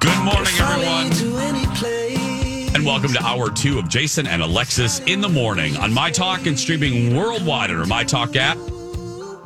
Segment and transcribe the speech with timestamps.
[0.00, 1.12] Good morning, everyone.
[2.74, 6.46] And welcome to hour two of Jason and Alexis in the morning on My Talk
[6.46, 8.56] and streaming worldwide on our My Talk app.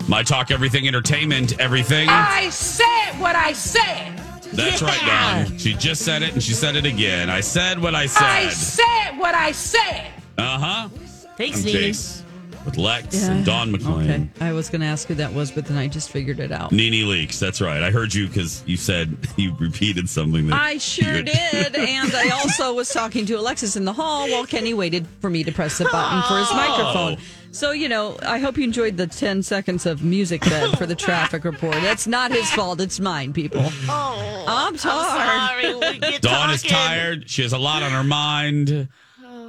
[0.08, 2.08] My Talk Everything Entertainment, everything.
[2.08, 4.16] I said what I said.
[4.52, 5.58] That's right, Dawn.
[5.58, 7.30] She just said it and she said it again.
[7.30, 8.22] I said what I said.
[8.22, 8.84] I said.
[8.84, 10.12] said what I said.
[10.38, 10.88] Uh huh.
[11.36, 11.76] Thanks, I'm Nene.
[11.76, 12.23] Jace
[12.64, 14.10] with Lex and Don McLean.
[14.10, 14.28] Okay.
[14.40, 16.72] I was going to ask who that was, but then I just figured it out.
[16.72, 17.38] Nene Leakes.
[17.38, 17.82] That's right.
[17.82, 21.76] I heard you because you said you repeated something that I sure did.
[21.84, 25.44] And I also was talking to Alexis in the hall while Kenny waited for me
[25.44, 26.56] to press the button for his oh.
[26.56, 27.24] microphone.
[27.54, 30.96] So, you know, I hope you enjoyed the 10 seconds of music bed for the
[30.96, 31.74] traffic report.
[31.74, 32.80] That's not his fault.
[32.80, 33.62] It's mine, people.
[33.88, 35.62] Oh, I'm tired.
[35.62, 35.92] sorry.
[35.92, 37.30] We get Dawn is tired.
[37.30, 38.88] She has a lot on her mind.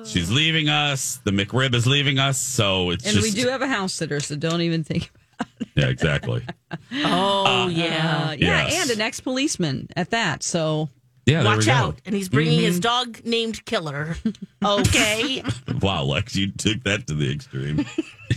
[0.05, 1.19] She's leaving us.
[1.23, 2.37] The McRib is leaving us.
[2.37, 5.11] So it's And just we do have a house sitter, so don't even think.
[5.39, 5.67] About it.
[5.75, 6.43] Yeah, exactly.
[6.93, 8.27] Oh, yeah.
[8.29, 8.81] Uh, yeah, Yes.
[8.81, 10.43] and an ex policeman at that.
[10.43, 10.89] So,
[11.25, 11.71] Yeah, there we Watch go.
[11.71, 12.01] out.
[12.05, 12.65] And he's bringing Mm-hmm.
[12.67, 14.15] his dog named Killer.
[14.63, 15.43] Okay.
[15.81, 17.85] Wow, Lex, you took that to the extreme.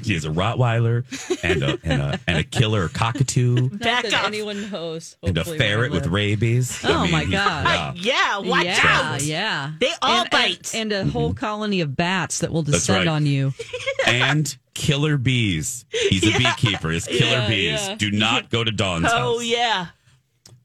[0.03, 1.05] he has a Rottweiler
[1.45, 4.24] and a and a, and a killer cockatoo Back that up.
[4.27, 5.17] anyone knows.
[5.23, 6.12] and a hopefully, where I ferret with live.
[6.12, 6.85] rabies.
[6.85, 7.96] I Oh, mean, my God.
[7.98, 8.39] yeah.
[8.42, 8.80] yeah, watch yeah,
[9.12, 9.23] out.
[9.23, 10.74] Yeah, They all and, bite.
[10.74, 13.08] and, and a whole colony of bats that will descend right.
[13.08, 13.52] on you.
[14.07, 15.85] And killer bees.
[15.91, 16.91] He's a beekeeper.
[16.92, 17.89] It's killer Yeah, bees.
[17.89, 17.95] yeah.
[17.96, 19.45] Do not go to Dawn's Oh, house.
[19.45, 19.86] yeah.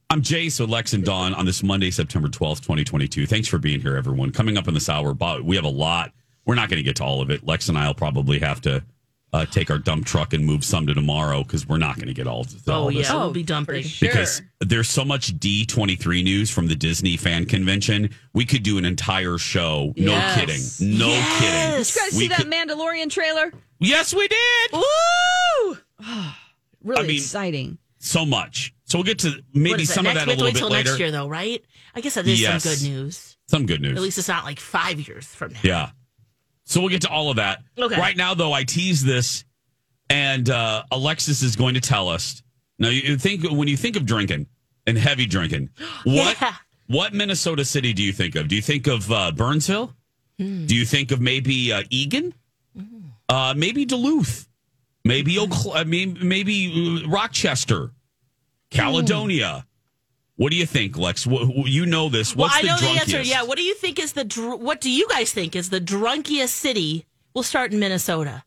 [0.09, 3.25] I'm Jace with Lex and Dawn on this Monday, September 12th, 2022.
[3.25, 4.31] Thanks for being here, everyone.
[4.31, 6.11] Coming up in this hour, we have a lot.
[6.45, 7.45] We're not going to get to all of it.
[7.45, 8.83] Lex and I will probably have to
[9.31, 12.13] uh, take our dump truck and move some to tomorrow because we're not going to
[12.13, 13.09] get all, to all Oh, of this.
[13.09, 13.15] yeah.
[13.15, 13.85] We'll be dumping.
[13.99, 18.11] Because there's so much D23 news from the Disney fan convention.
[18.33, 19.93] We could do an entire show.
[19.97, 20.77] No Yes.
[20.79, 20.97] kidding.
[20.99, 21.39] No Yes.
[21.39, 21.71] kidding.
[21.79, 23.51] Did you guys We see that could- Mandalorian trailer?
[23.79, 24.71] Yes, we did.
[24.73, 25.77] Woo!
[26.83, 27.77] Really I mean, exciting.
[28.05, 28.73] So much.
[28.85, 30.69] So we'll get to maybe some of next, that we a little wait bit till
[30.69, 30.89] later.
[30.89, 31.63] next year, though, right?
[31.95, 32.63] I guess that is Yes.
[32.63, 33.37] some good news.
[33.47, 33.95] Some good news.
[33.95, 35.59] At least it's not like five years from now.
[35.63, 35.89] Yeah.
[36.65, 37.59] So we'll get to all of that.
[37.79, 37.95] Okay.
[37.97, 39.45] Right now, though, I tease this,
[40.09, 42.43] and uh, Alexis is going to tell us.
[42.77, 44.47] Now, you think when you think of drinking
[44.85, 45.69] and heavy drinking,
[46.03, 46.55] what Yeah.
[46.87, 48.47] what Minnesota city do you think of?
[48.49, 49.93] Do you think of uh, Burnsville?
[50.39, 50.65] Hmm.
[50.65, 52.33] Do you think of maybe uh, Eagan?
[53.29, 54.47] Uh, maybe Duluth?
[55.05, 55.37] Maybe.
[55.73, 57.91] I mean, maybe uh, Rochester,
[58.71, 59.65] Caledonia.
[60.35, 61.25] What do you think, Lex?
[61.25, 62.35] Wh- wh- you know this.
[62.35, 63.17] Well, What's I know the the answer.
[63.19, 63.29] drunkiest?
[63.29, 63.43] Yeah.
[63.43, 66.49] What do you think is the dr- what do you guys think is the drunkiest
[66.49, 67.05] city?
[67.33, 68.43] We'll start in Minnesota.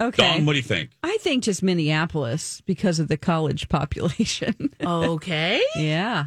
[0.00, 0.22] Okay.
[0.36, 0.90] Dawn, what do you think?
[1.02, 4.70] I think just Minneapolis because of the college population.
[4.80, 5.62] Okay.
[5.76, 6.26] yeah.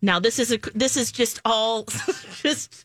[0.00, 1.84] now this is a this is just all
[2.42, 2.84] just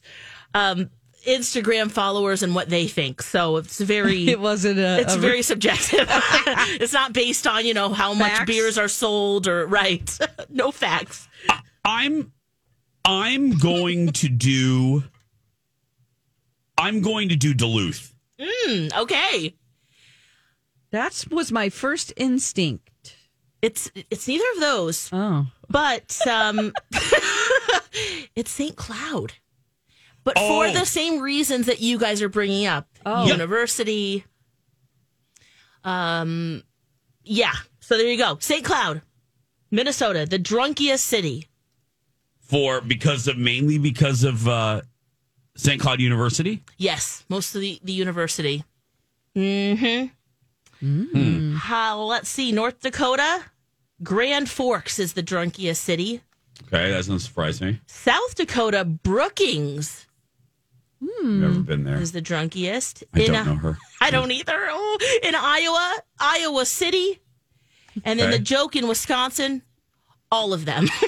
[0.54, 0.90] um
[1.28, 3.22] Instagram followers and what they think.
[3.22, 5.00] So it's very It wasn't a.
[5.00, 6.08] it's a- very subjective.
[6.10, 10.18] it's not based on, you know, how much beers are sold or right.
[10.50, 11.28] no facts.
[11.86, 12.32] I'm
[13.06, 15.04] I'm going to do
[16.78, 18.14] I'm going to do Duluth.
[18.40, 19.56] Hmm, okay.
[20.92, 23.16] That was my first instinct.
[23.62, 25.10] It's it's neither of those.
[25.12, 25.48] Oh.
[25.70, 26.72] but um
[28.36, 28.76] it's St.
[28.76, 29.34] Cloud.
[30.28, 30.74] But for Oh.
[30.74, 33.26] the same reasons that you guys are bringing up, Oh.
[33.28, 34.26] university.
[35.86, 36.64] Um,
[37.24, 37.54] yeah.
[37.80, 38.66] So there you go, St.
[38.66, 39.04] Cloud,
[39.72, 41.48] Minnesota, the drunkiest city.
[42.42, 44.82] For because of mainly because of uh
[45.56, 45.80] St.
[45.80, 46.62] Cloud University?
[46.78, 48.66] Yes, most of the the university.
[49.34, 50.08] Mm-hmm.
[51.56, 52.02] How?
[52.02, 53.46] Let's see, North Dakota,
[54.04, 56.22] Grand Forks is the drunkiest city.
[56.64, 57.80] Okay, that doesn't surprise me.
[57.88, 60.07] South Dakota, Brookings
[61.00, 62.02] Never been there.
[62.02, 63.04] is the drunkiest.
[63.14, 63.78] I In, don't know her.
[64.02, 64.58] I don't either.
[64.70, 67.20] Oh, in Iowa, Iowa City,
[68.04, 68.38] and then Okay.
[68.38, 69.62] the joke in Wisconsin,
[70.32, 70.88] all of them.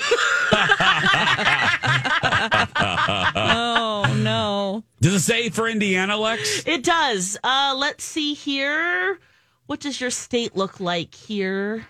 [2.82, 4.84] oh no.
[5.02, 6.64] Does it say for Indiana, Lex?
[6.66, 7.38] It does.
[7.44, 9.20] Uh, let's see here.
[9.68, 11.86] What does your state look like here?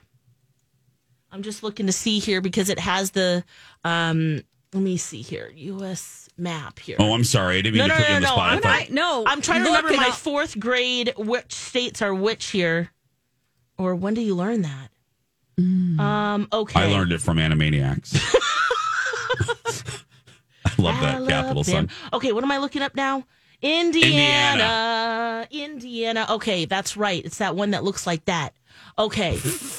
[1.31, 3.43] I'm just looking to see here because it has the.
[3.83, 4.41] Um,
[4.73, 5.51] let me see here.
[5.55, 6.29] U.S.
[6.37, 6.95] map here.
[6.99, 7.57] Oh, I'm sorry.
[7.57, 8.49] I didn't mean No, to no, put you on no, the no, spot.
[8.49, 9.23] I I'm thought- I, no.
[9.27, 12.91] I'm trying to remember my I'll- fourth grade which states are which here,
[13.77, 14.89] or when do you learn that?
[15.57, 16.47] Um.
[16.53, 16.79] Okay.
[16.79, 18.13] I learned it from Animaniacs.
[20.65, 21.63] I love that capital Alabama.
[21.65, 21.89] son.
[22.13, 23.25] Okay, what am I looking up now?
[23.61, 25.47] Indiana.
[25.51, 26.27] Indiana.
[26.29, 27.23] Okay, that's right.
[27.25, 28.53] It's that one that looks like that.
[28.97, 29.35] Okay,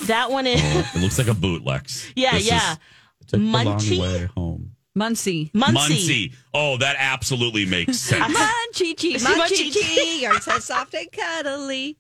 [0.07, 0.61] that one is.
[0.95, 2.11] It looks like a boot, Lex.
[2.17, 2.75] Yeah, This is- yeah.
[3.29, 4.70] Took the long Munchie?
[4.95, 5.09] Way home.
[5.09, 5.51] Muncie.
[5.55, 5.73] Muncie.
[5.75, 6.33] Muncie.
[6.55, 8.37] Oh, that absolutely makes sense.
[8.37, 9.73] Munchie chee, Munchie munchie chee.
[9.73, 11.97] chee, you're so soft and cuddly.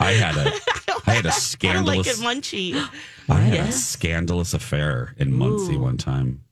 [0.00, 0.50] I had a
[1.06, 2.88] I had a I don't like scandalous it, Munchie.
[3.28, 5.80] I had a scandalous affair in Muncie Ooh.
[5.80, 6.42] one time.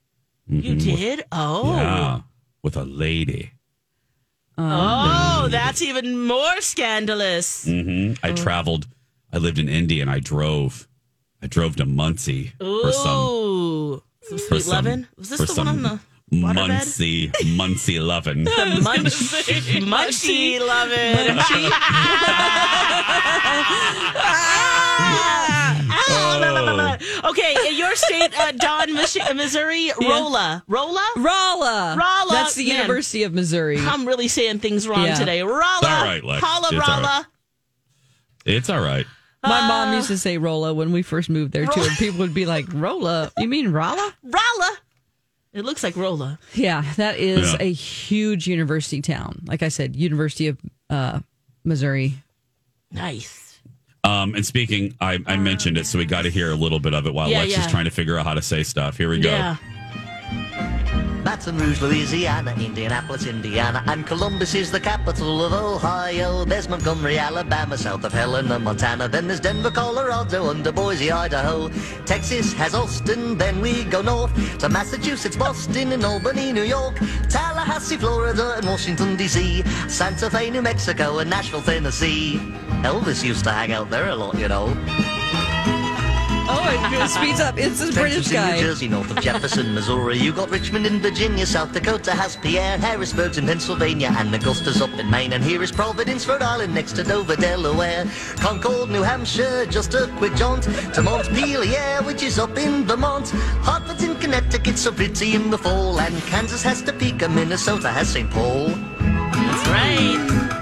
[0.48, 0.80] You Mhm.
[0.96, 1.24] did?
[1.32, 1.74] Oh.
[1.76, 2.20] Yeah,
[2.62, 3.50] with a lady.
[4.58, 7.64] Oh, that's even more scandalous.
[7.66, 8.86] hmm I traveled.
[9.32, 10.88] I lived in Indy and I drove.
[11.42, 14.02] I drove to Muncie for some Ooh.
[14.28, 15.08] Some for sweet some- lovin'?
[15.16, 16.00] Was this for the one on the?
[16.32, 18.44] Muncie Muncie lovin'.
[18.44, 19.12] The munch,
[19.84, 21.38] munchy lovin'.
[25.98, 26.98] Ah!
[27.24, 30.64] Okay, in your state, uh, Dawn, Mich- Missouri, Rolla.
[30.68, 31.06] Rolla?
[31.16, 31.96] Rolla.
[31.98, 32.26] Rolla.
[32.30, 32.76] That's the Man.
[32.82, 33.78] University of Missouri.
[33.78, 35.14] I'm really saying things wrong Yeah.
[35.14, 35.42] today.
[35.42, 35.58] Rolla.
[35.82, 36.44] all right, Lex.
[36.44, 37.28] Holla, It's all Rolla.
[38.44, 39.06] It's all right.
[39.48, 42.34] My mom used to say Rolla when we first moved there too, and people would
[42.34, 43.30] be like, "Rolla?
[43.38, 44.76] You mean Rolla?" Rolla.
[45.52, 46.38] It looks like Rolla.
[46.54, 47.58] Yeah, that is Yeah.
[47.60, 49.42] a huge university town.
[49.46, 50.58] Like I said, University of
[50.90, 51.20] uh,
[51.64, 52.14] Missouri.
[52.92, 53.58] Nice.
[54.04, 56.94] Um, and speaking, I, I mentioned it, so we got to hear a little bit
[56.94, 58.96] of it while Yeah, Lex is trying to figure out how to say stuff.
[58.96, 59.56] Here we go.
[61.26, 66.44] Baton Rouge, Louisiana, Indianapolis, Indiana, and Columbus is the capital of Ohio.
[66.44, 69.08] There's Montgomery, Alabama, south of Helena, Montana.
[69.08, 71.68] Then there's Denver, Colorado, under Boise, Idaho.
[72.04, 76.94] Texas has Austin, then we go north to Massachusetts, Boston, and Albany, New York.
[77.28, 79.64] Tallahassee, Florida, and Washington, D.C.
[79.88, 82.38] Santa Fe, New Mexico, and Nashville, Tennessee.
[82.84, 84.68] Elvis used to hang out there a lot, you know.
[86.48, 87.58] Oh, it speeds up.
[87.58, 88.62] It's this British Trenton's in New.
[88.62, 90.18] Jersey, north of Jefferson, Missouri.
[90.18, 94.90] You got Richmond in Virginia, South Dakota has Pierre, Harrisburg's in Pennsylvania, and Augusta's up
[94.90, 95.32] in Maine.
[95.32, 98.04] And here is Providence, Rhode Island, next to Dover, Delaware.
[98.36, 100.64] Concord, New Hampshire, just a quick jaunt
[100.94, 103.30] to Montpelier, which is up in Vermont.
[103.62, 105.98] Hartford's in Connecticut, so pretty in the fall.
[106.00, 108.30] And Kansas has Topeka, Minnesota has St.
[108.30, 108.68] Paul.
[108.68, 110.55] That's right.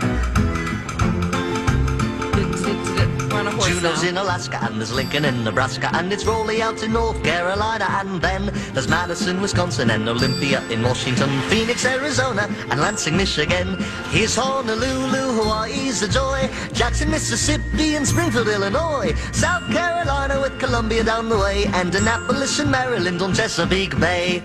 [3.85, 4.09] Now.
[4.09, 8.19] in Alaska, and there's Lincoln in Nebraska, and it's Raleigh out in North Carolina, and
[8.19, 13.77] then there's Madison, Wisconsin, and Olympia in Washington, Phoenix, Arizona, and Lansing, Michigan.
[14.09, 21.29] Here's Honolulu, Hawaii's a joy, Jackson, Mississippi, and Springfield, Illinois, South Carolina with Columbia down
[21.29, 24.43] the way, and Annapolis in Maryland on Chesapeake Bay.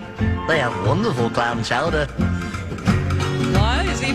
[0.48, 2.29] They have wonderful clam chowder.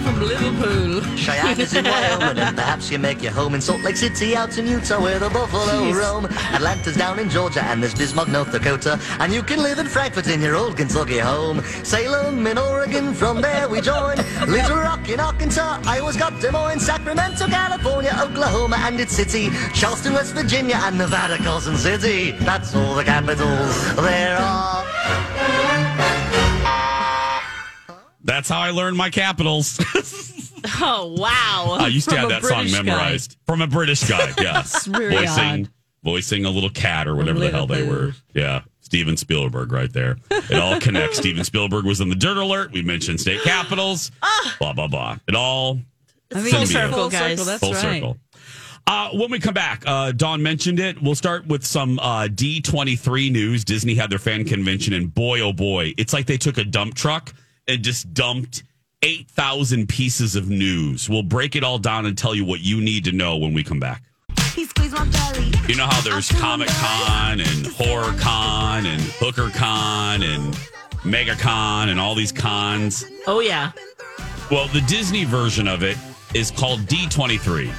[0.03, 1.01] From Liverpool?
[1.15, 4.57] Cheyenne is in Wyoming, and perhaps you make your home in Salt Lake City, out
[4.57, 6.25] in Utah, where the buffalo roam.
[6.25, 10.27] Atlanta's down in Georgia, and there's Bismarck, North Dakota, and you can live in Frankfurt
[10.27, 11.61] in your old Kentucky home.
[11.83, 14.17] Salem in Oregon, from there we join.
[14.47, 20.13] Little Rock in Arkansas, Iowa's got Des Moines, Sacramento, California, Oklahoma, and its city, Charleston,
[20.13, 22.31] West Virginia, and Nevada, Carson City.
[22.31, 24.84] That's all the capitals there are.
[28.25, 29.79] That's how I learned my capitals.
[30.81, 31.77] Oh, wow.
[31.79, 32.81] I used to have a that song British guy.
[32.81, 34.33] memorized from a British guy.
[34.41, 35.69] Yes, very voicing odd.
[36.03, 38.13] voicing a little cat or whatever the hell they were.
[38.33, 40.17] Yeah, Steven Spielberg right there.
[40.31, 41.17] It all connects.
[41.19, 42.71] Steven Spielberg was in the Dirt Alert.
[42.71, 44.09] We mentioned state capitals.
[44.57, 45.17] Blah blah blah.
[45.27, 45.79] It all
[46.33, 47.81] I mean, Full it's circle, full circle, That's full right.
[48.01, 48.17] circle.
[48.87, 50.99] Uh, when we come back, uh, Dawn mentioned it.
[50.99, 53.63] We'll start with some uh, D23 news.
[53.63, 56.95] Disney had their fan convention, and boy, oh boy, it's like they took a dump
[56.95, 57.33] truck
[57.67, 58.63] and just dumped
[59.01, 61.09] 8,000 pieces of news.
[61.09, 63.63] We'll break it all down and tell you what you need to know when we
[63.63, 64.03] come back.
[65.67, 70.57] You know how there's Comic Con and Horror Con and Hooker Con and
[71.03, 73.03] Mega Con and all these cons?
[73.27, 73.71] Oh, yeah.
[74.51, 75.97] Well, the Disney version of it
[76.33, 77.73] is called D23.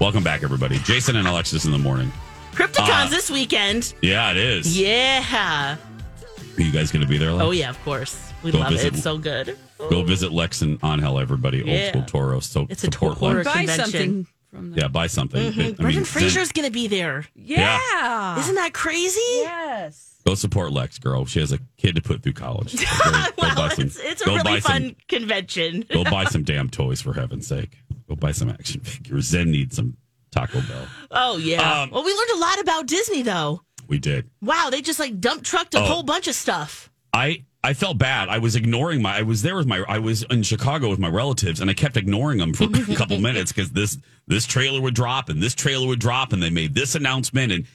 [0.00, 0.78] Welcome back, everybody.
[0.78, 2.10] Jason and Alexis in the morning.
[2.54, 3.94] Crypticon's Uh, this weekend.
[4.02, 4.78] Yeah, it is.
[4.78, 5.76] Yeah.
[5.76, 7.32] Are you guys going to be there?
[7.32, 7.44] Lex?
[7.44, 8.27] Oh, yeah, of course.
[8.42, 8.76] We Go love it.
[8.76, 9.56] visit- It's so good.
[9.78, 11.62] Go visit Lex and Angel, everybody.
[11.62, 12.46] Old school Toros.
[12.46, 13.46] So It's a Toro horror Lex.
[13.48, 13.84] Buy convention.
[13.84, 15.40] something from the Yeah, buy something.
[15.40, 17.26] I mean, Brendan then Fraser's going to be there.
[17.34, 18.38] Yeah.
[18.38, 19.18] Isn't that crazy?
[19.42, 20.14] Yes.
[20.26, 21.24] Go support Lex, girl.
[21.26, 22.76] She has a kid to put through college.
[23.04, 25.84] Go, go Well, buy some- it's, it's a go really fun Some, convention.
[25.90, 27.78] go buy some damn toys for heaven's sake.
[28.08, 29.24] Go buy some action figures.
[29.26, 29.96] Zen needs some
[30.30, 30.86] Taco Bell.
[31.10, 31.82] Oh, yeah.
[31.82, 33.62] Um, well, we learned a lot about Disney, though.
[33.88, 34.28] We did.
[34.42, 35.82] Wow, they just like dump trucked a Oh.
[35.84, 36.90] whole bunch of stuff.
[37.12, 38.28] I I felt bad.
[38.28, 39.18] I was ignoring my.
[39.18, 39.84] I was there with my.
[39.88, 43.18] I was in Chicago with my relatives, and I kept ignoring them for a couple
[43.18, 46.74] minutes because this this trailer would drop and this trailer would drop, and they made
[46.74, 47.52] this announcement.
[47.52, 47.66] And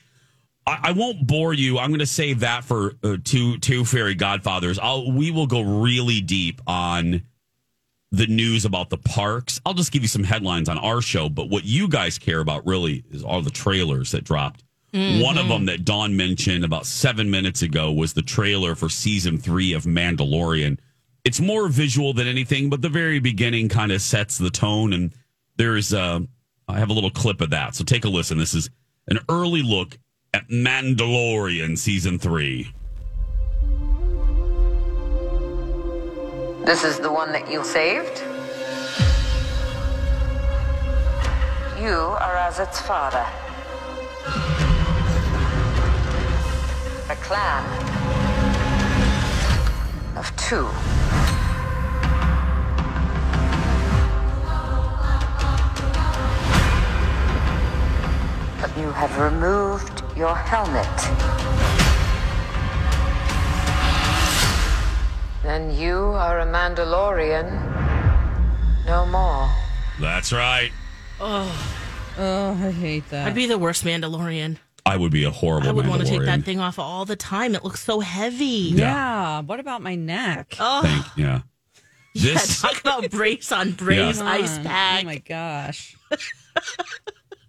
[0.65, 1.79] I, I won't bore you.
[1.79, 4.79] I'm going to save that for uh, two two fairy godfathers.
[4.79, 7.23] I'll we will go really deep on
[8.11, 9.59] the news about the parks.
[9.65, 12.65] I'll just give you some headlines on our show, but what you guys care about
[12.65, 14.63] really is all the trailers that dropped.
[14.93, 19.39] One of them that Dawn mentioned about seven minutes ago was the trailer for season
[19.39, 20.77] three of Mandalorian.
[21.23, 24.93] It's more visual than anything, but the very beginning kind of sets the tone.
[24.93, 25.11] And
[25.57, 26.19] there's, uh,
[26.67, 27.73] I have a little clip of that.
[27.73, 28.37] So take a listen.
[28.37, 28.69] This is
[29.07, 29.97] an early look
[30.31, 32.71] at Mandalorian season three.
[36.65, 38.21] This is the one that you saved?
[41.81, 43.25] You are as its father.
[47.09, 47.63] A clan
[50.15, 50.63] of two.
[58.61, 60.87] But you have removed your helmet.
[65.43, 67.51] Then you are a Mandalorian.
[68.85, 69.49] No more.
[69.99, 70.71] That's right.
[71.19, 71.75] Oh,
[72.17, 73.27] oh I hate that.
[73.27, 74.57] I'd be the worst Mandalorian.
[74.93, 77.15] I would be a horrible I would want to take that thing off all the
[77.15, 77.55] time.
[77.55, 78.71] It looks so heavy.
[78.75, 79.41] yeah.
[79.41, 80.55] What about my neck?
[80.59, 81.41] Oh, Thank- yeah.
[82.13, 84.29] yeah, This talk about brace on brace, Yeah.
[84.29, 85.01] ice pack.
[85.03, 85.95] Oh my gosh.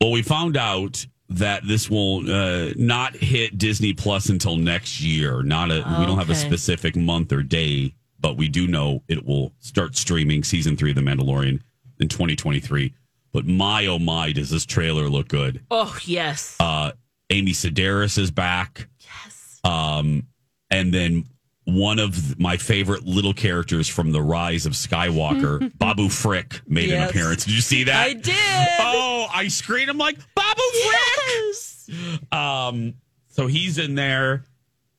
[0.00, 5.42] Well, we found out that this will uh, not hit Disney Plus until next year.
[5.42, 9.24] Not a we don't have a specific month or day, but we do know it
[9.24, 11.60] will start streaming season three of The Mandalorian
[12.00, 12.92] in 2023.
[13.32, 15.64] But my oh my, does this trailer look good?
[15.70, 16.56] oh, yes.
[16.60, 16.92] Uh,
[17.30, 18.88] Amy Sedaris is back.
[19.00, 19.60] yes.
[19.64, 20.26] Um,
[20.70, 21.24] and then
[21.64, 27.08] one of my favorite little characters from The Rise of Skywalker, Babu Frick, made an
[27.08, 27.44] appearance.
[27.46, 28.06] Did you see that?
[28.06, 28.68] I did.
[28.80, 29.88] Oh, I screamed.
[29.88, 31.88] I'm like, Babu Yes.
[31.90, 32.32] Frick.
[32.34, 32.94] Um,
[33.28, 34.44] so he's in there,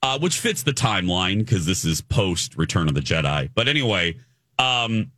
[0.02, 3.50] uh, which fits the timeline because this is post Return of the Jedi.
[3.54, 4.18] But anyway,
[4.58, 5.12] um,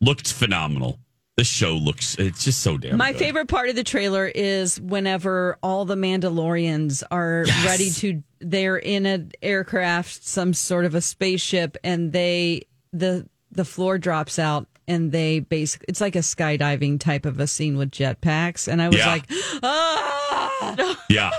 [0.00, 0.98] looked phenomenal.
[1.36, 3.18] This show looks, it's just so damn My good.
[3.18, 7.64] favorite part of the trailer is whenever all the Mandalorians are Yes.
[7.66, 12.62] ready to they're in an aircraft, some sort of a spaceship, and they
[12.92, 17.48] the the floor drops out and they basically it's like a skydiving type of a
[17.48, 18.68] scene with jetpacks.
[18.68, 19.08] And I was Yeah.
[19.10, 19.24] like,
[19.64, 21.30] ah Yeah.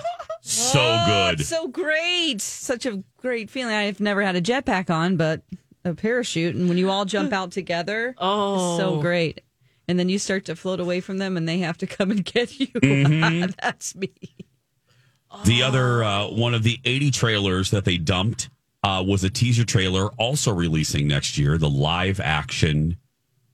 [0.41, 1.45] So Oh, good.
[1.45, 2.41] so great.
[2.41, 3.73] Such a great feeling.
[3.73, 5.41] I've never had a jetpack on, but
[5.85, 8.77] a parachute and when you all jump out together, Oh.
[8.77, 9.39] so great.
[9.88, 12.24] And then you start to float away from them and they have to come and
[12.25, 12.68] get you.
[12.75, 13.51] Mm-hmm.
[13.62, 14.12] That's me.
[15.46, 18.50] The other uh, one of the 80 trailers that they dumped
[18.84, 21.58] uh, was a teaser trailer, also releasing next year.
[21.58, 22.98] The live action,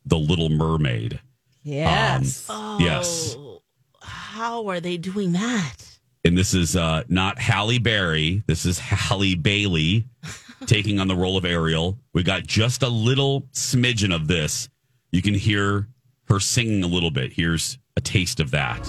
[0.05, 1.19] The Little Mermaid.
[1.63, 2.47] Yes.
[2.79, 3.61] Yes, Oh,
[4.01, 5.75] how are they doing that?
[6.23, 8.43] and this is uh, not Halle Berry.
[8.45, 10.05] This is Halle Bailey
[10.67, 11.97] taking on the role of Ariel.
[12.13, 14.69] We got just a little smidgen of this.
[15.11, 15.87] You can hear
[16.31, 17.33] her singing a little bit.
[17.33, 18.79] Here's a taste of that.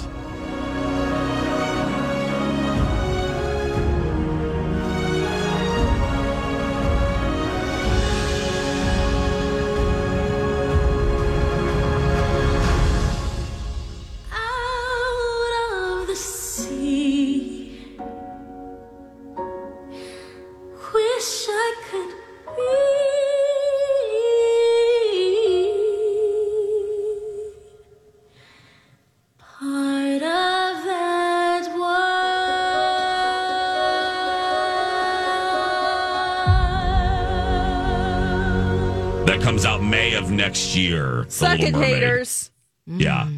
[39.52, 41.26] Comes out May of next year.
[41.28, 42.50] Suck it, haters.
[42.87, 43.28] Yeah.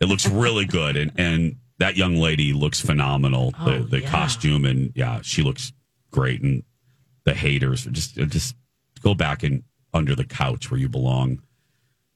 [0.00, 0.96] It looks really good.
[0.96, 3.52] And, and that young lady looks phenomenal.
[3.52, 4.10] The, Oh, the yeah.
[4.10, 5.72] costume and yeah, she looks
[6.10, 6.42] great.
[6.42, 6.64] And
[7.24, 8.56] the haters just, just
[9.00, 11.40] go back and under the couch where you belong.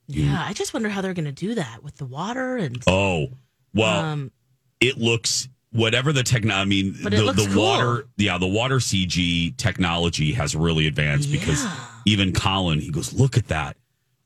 [0.08, 2.82] Yeah, I just wonder how they're going to do that with the water and.
[2.88, 3.28] Oh,
[3.72, 4.32] well, um,
[4.80, 6.54] it looks whatever the techno.
[6.56, 7.62] I mean, the, the cool.
[7.62, 11.76] water, yeah, the water CG technology has really advanced because Yeah.
[12.08, 13.76] Even Colin, he goes, look at that.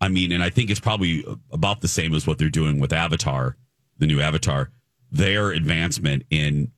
[0.01, 2.93] I mean, and I think it's probably about the same as what they're doing with
[2.93, 3.57] Avatar,
[3.99, 4.71] the new Avatar.
[5.11, 6.71] Their advancement in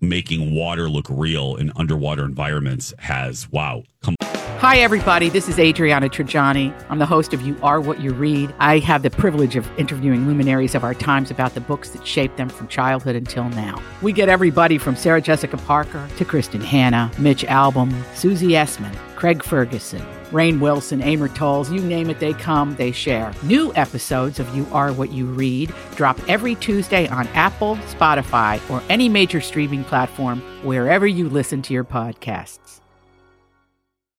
[0.00, 3.84] making water look real in underwater environments has wow.
[4.02, 4.16] Come
[4.58, 5.28] Hi, everybody.
[5.28, 6.74] This is Adriana Trigiani.
[6.88, 8.52] I'm the host of You Are What You Read.
[8.58, 12.38] I have the privilege of interviewing luminaries of our times about the books that shaped
[12.38, 13.80] them from childhood until now.
[14.02, 19.44] We get everybody from Sarah Jessica Parker to Kristin Hannah, Mitch Albom, Susie Essman, Craig
[19.44, 23.32] Ferguson, Rainn Wilson, Amor Towles, you name it, they come, they share.
[23.44, 28.82] New episodes of You Are What You Read drop every Tuesday on Apple, Spotify, or
[28.88, 32.80] any major streaming platform wherever you listen to your podcasts.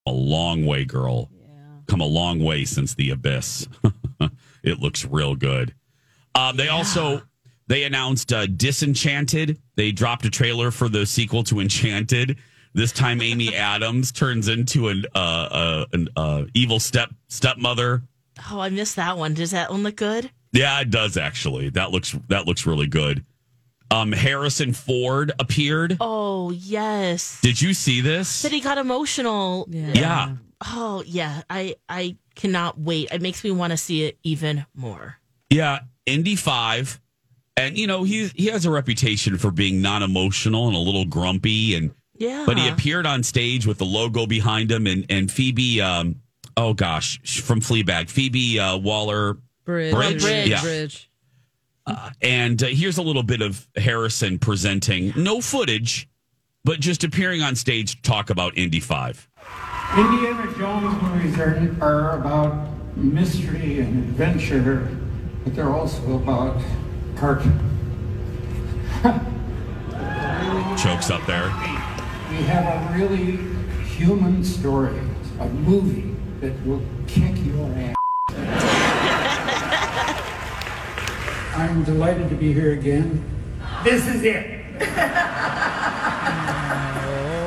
[0.05, 1.29] a long way, girl.
[1.88, 3.67] Come a long way since the abyss.
[4.63, 5.75] it looks real good.
[6.34, 7.24] Um, they also
[7.67, 9.62] they announced uh, Disenchanted.
[9.75, 12.38] They dropped a trailer for the sequel to Enchanted.
[12.75, 18.03] This time, Amy Adams turns into an uh, uh, an uh, evil step stepmother.
[18.51, 19.34] Oh, I missed that one.
[19.34, 20.29] Does that one look good?
[20.51, 21.70] Yeah, it does actually.
[21.70, 23.25] That looks that looks really good.
[23.91, 25.96] Um, Harrison Ford appeared.
[26.01, 27.39] Oh, yes.
[27.39, 28.27] Did you see this?
[28.27, 29.67] Said he got emotional.
[29.70, 30.36] Yeah.
[30.65, 31.44] Oh, yeah.
[31.50, 33.08] I I cannot wait.
[33.10, 35.15] It makes me want to see it even more.
[35.50, 37.00] Yeah, Indy Five,
[37.55, 41.05] and you know he he has a reputation for being non emotional and a little
[41.05, 42.43] grumpy, and Yeah.
[42.45, 46.22] but he appeared on stage with the logo behind him, and and Phoebe, um,
[46.57, 49.93] oh gosh, from Fleabag, Phoebe uh, Waller Bridge.
[49.93, 50.50] Bridge, Bridge.
[50.50, 50.62] yeah.
[50.62, 51.10] Bridge.
[52.22, 56.07] And uh, here's a little bit of Harrison presenting, no footage,
[56.63, 59.29] but just appearing on stage to talk about Indy 5.
[59.98, 62.67] Indiana Jones movies are, are about
[62.98, 64.89] mystery and adventure,
[65.43, 66.60] but they're also about
[67.15, 67.60] cartoon.
[70.77, 71.51] Chokes up there.
[72.36, 73.38] We have a really
[73.86, 75.00] human story,
[75.39, 77.96] a movie that will kick your ass.
[81.56, 83.24] I'm delighted to be here again.
[83.86, 84.65] This is it.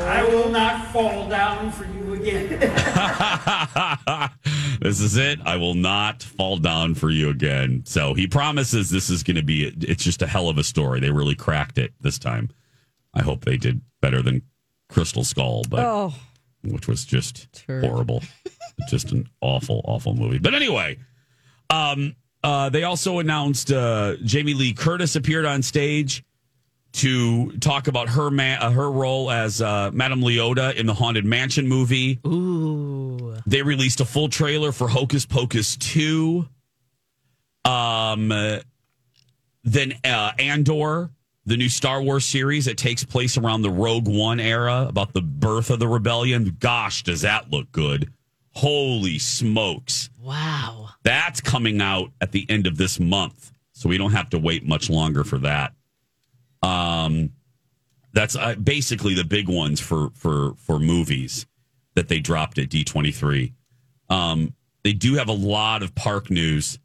[0.09, 2.59] I will not fall down for you again.
[4.81, 5.39] this is it.
[5.45, 7.83] I will not fall down for you again.
[7.85, 10.99] So he promises this is going to be, it's just a hell of a story.
[10.99, 12.49] They really cracked it this time.
[13.13, 14.41] I hope they did better than
[14.89, 16.15] Crystal Skull, but Oh,
[16.65, 17.85] which was just Turd.
[17.85, 18.23] horrible.
[18.89, 20.39] just an awful, awful movie.
[20.39, 20.99] But anyway,
[21.71, 26.25] um, uh, they also announced uh, Jamie Lee Curtis appeared on stage
[26.93, 31.25] to talk about her ma- uh, her role as uh, Madame Leota in the Haunted
[31.25, 32.19] Mansion movie.
[32.27, 33.37] Ooh.
[33.47, 36.49] They released a full trailer for Hocus Pocus 2.
[37.65, 38.29] Um,
[39.65, 41.11] then uh, Andor,
[41.49, 45.23] the new Star Wars series that takes place around the Rogue One era about the
[45.23, 46.57] birth of the rebellion.
[46.61, 48.13] Gosh, does that look good!
[48.53, 50.11] Holy smokes.
[50.21, 50.89] Wow.
[51.05, 53.53] That's coming out at the end of this month.
[53.73, 55.73] So we don't have to wait much longer for that.
[56.63, 57.31] Um,
[58.13, 61.47] that's uh, basically the big ones for for for movies
[61.95, 63.53] that they dropped at D23.
[64.11, 66.79] Um, they do have a lot of park news.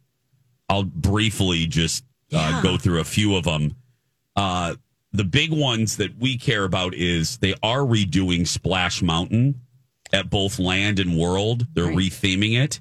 [0.68, 2.62] I'll briefly just uh, Yeah.
[2.62, 3.76] go through a few of them.
[4.36, 4.74] Uh,
[5.12, 9.60] the big ones that we care about is they are redoing Splash Mountain
[10.12, 11.66] at both Land and World.
[11.74, 12.80] They're retheming it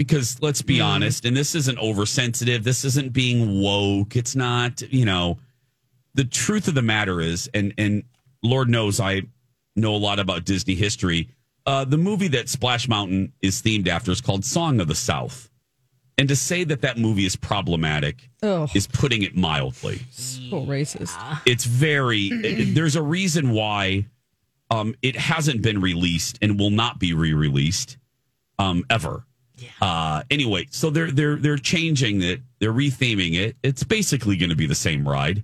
[0.00, 2.64] because let's be honest, and this isn't oversensitive.
[2.64, 4.16] This isn't being woke.
[4.16, 5.36] It's not, you know,
[6.14, 8.04] the truth of the matter is, and and
[8.42, 9.24] Lord knows I
[9.76, 11.28] know a lot about Disney history.
[11.66, 15.49] Uh, the movie that Splash Mountain is themed after is called Song of the South,
[16.20, 21.16] and to say that that movie is problematic oh, is putting it mildly so racist.
[21.46, 24.04] it's very it- there's a reason why
[24.70, 27.96] um it hasn't been released and will not be re-released
[28.58, 29.24] um ever
[29.82, 34.56] uh anyway so they're they're they're changing it they're retheming it it's basically going to
[34.56, 35.42] be the same ride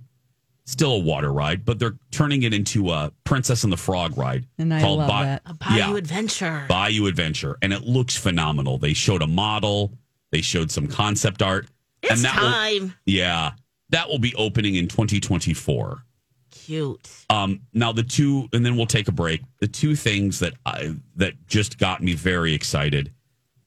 [0.65, 4.45] still a water ride but they're turning it into a princess and the frog ride
[4.57, 5.41] And I love Ba- that.
[5.45, 5.95] A Bayou Yeah.
[5.97, 6.65] Adventure.
[6.67, 8.77] Bayou Adventure, and it looks phenomenal.
[8.77, 9.93] They showed a model,
[10.31, 11.67] they showed some concept art,
[12.01, 12.93] it's and that will, time.
[13.05, 13.51] yeah,
[13.89, 16.03] that will be opening in 2024.
[16.51, 17.09] Cute.
[17.29, 19.41] Um, now the two, and then we'll take a break.
[19.59, 23.13] The two things that I that just got me very excited.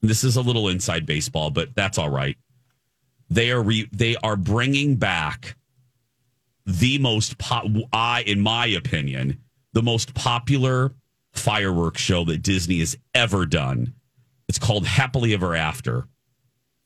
[0.03, 2.37] This is a little inside baseball, but that's all right.
[3.29, 5.57] They are re, they are bringing back
[6.67, 7.67] the most pop.
[7.93, 9.39] I, in my opinion,
[9.73, 10.93] the most popular
[11.33, 13.95] fireworks show that Disney has ever done.
[14.49, 16.09] It's called Happily Ever After,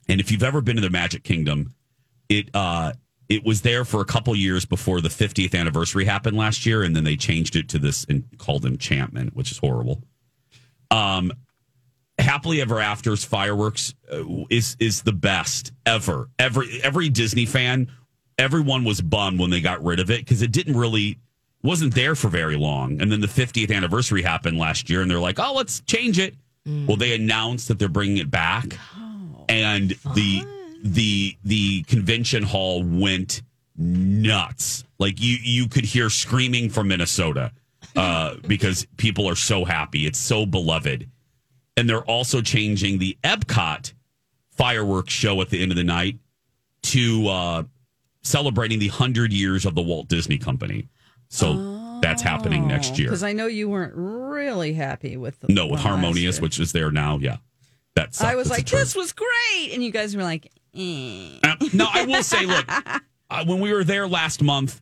[0.09, 1.75] and if you've ever been to the Magic Kingdom,
[2.29, 2.93] it uh
[3.29, 6.95] it was there for a couple years before the 50th anniversary happened last year and
[6.95, 10.03] then they changed it to this and called enchantment which is horrible
[10.91, 11.33] um
[12.19, 16.29] Happily Ever After's fireworks uh, is is the best ever.
[16.39, 17.91] Every every Disney fan,
[18.39, 21.19] everyone was bummed when they got rid of it because it didn't really
[21.63, 23.01] wasn't there for very long.
[23.01, 26.37] And then the 50th anniversary happened last year, and they're like, "Oh, let's change it."
[26.87, 28.79] Well, they announced that they're bringing it back,
[29.49, 30.45] and the
[30.83, 33.43] the the convention hall went
[33.77, 34.85] nuts.
[34.99, 37.53] Like you you could hear screaming from Minnesota
[37.97, 40.07] uh, because people are so happy.
[40.07, 41.09] It's so beloved,
[41.77, 43.93] and they're also changing the Epcot
[44.51, 46.19] fireworks show at the end of the night
[46.83, 47.63] to uh,
[48.23, 50.89] celebrating the hundred years of the Walt Disney Company.
[51.29, 53.09] So that's happening next year.
[53.09, 56.91] Because I know you weren't really happy with the No, with Harmonious, which is there
[56.91, 57.19] now.
[57.19, 57.39] Yeah,
[57.95, 58.21] that's.
[58.23, 61.39] I was like, this was great, and you guys were like, eh.
[61.73, 62.67] no, I will say, look,
[63.31, 64.81] uh, when we were there last month,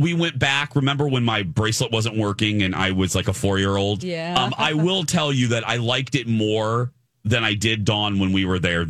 [0.00, 0.76] we went back.
[0.76, 4.02] Remember when my bracelet wasn't working and I was like a four year old?
[4.02, 4.34] Yeah.
[4.38, 6.92] Um, I will tell you that I liked it more
[7.24, 8.86] than I did Dawn when we were there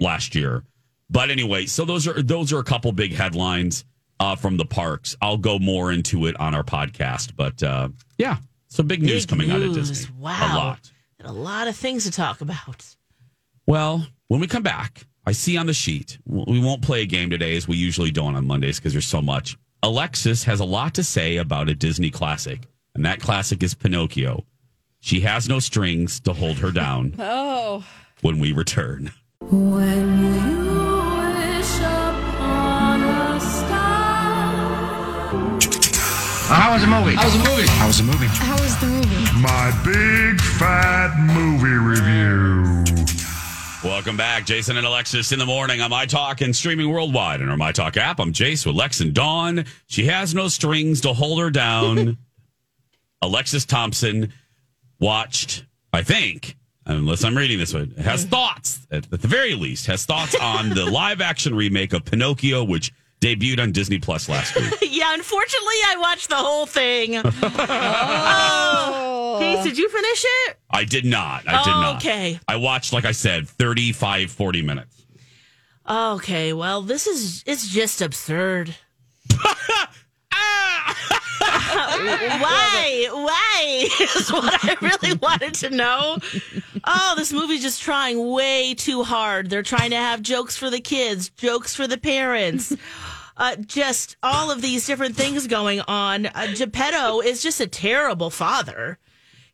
[0.00, 0.64] last year.
[1.10, 3.84] But anyway, so those are those are a couple big headlines
[4.20, 5.16] uh, from the parks.
[5.20, 7.36] I'll go more into it on our podcast.
[7.36, 9.74] But uh, yeah, some big news Big coming out of.
[9.74, 10.10] Disney.
[10.18, 10.38] Wow.
[10.40, 10.90] A lot.
[11.26, 12.93] A lot of things to talk about.
[13.66, 17.30] Well, when we come back, I see on the sheet, we won't play a game
[17.30, 19.56] today as we usually don't on Mondays because there's so much.
[19.82, 24.44] Alexis has a lot to say about a Disney classic, and that classic is Pinocchio.
[25.00, 27.84] She has no strings to hold her down Oh.
[28.22, 29.12] when we return.
[29.40, 30.64] When you
[31.20, 33.74] wish upon a star.
[36.54, 37.14] How was the movie?
[37.16, 37.66] How was the movie?
[37.68, 38.26] How was the movie?
[38.26, 39.40] How was the movie?
[39.40, 42.84] My big fat movie review.
[43.84, 47.50] Welcome back, Jason and Alexis in the morning on My Talk and streaming worldwide on
[47.50, 48.18] our My Talk app.
[48.18, 49.66] I'm Jace with Lex and Dawn.
[49.88, 52.16] She has no strings to hold her down.
[53.22, 54.32] Alexis Thompson
[54.98, 58.30] watched, I think, unless I'm reading this one, has mm.
[58.30, 62.64] thoughts, at, at the very least, has thoughts on the live action remake of Pinocchio,
[62.64, 62.90] which
[63.24, 64.70] debuted on Disney Plus last week.
[64.90, 67.16] yeah, unfortunately, I watched the whole thing.
[67.24, 69.36] oh.
[69.40, 70.58] Case, did you finish it?
[70.70, 71.48] I did not.
[71.48, 71.96] I did not.
[71.96, 72.38] Okay.
[72.46, 75.02] I watched, like I said, 35, 40 minutes.
[75.88, 78.74] Okay, well, this is it's just absurd.
[82.04, 83.08] Why?
[83.10, 86.18] Why is what I really wanted to know.
[86.84, 89.50] Oh, this movie's just trying way too hard.
[89.50, 92.74] They're trying to have jokes for the kids, jokes for the parents.
[93.36, 96.26] Uh, just all of these different things going on.
[96.26, 98.98] Uh, Geppetto is just a terrible father.